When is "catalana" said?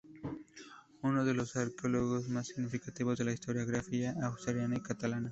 4.81-5.29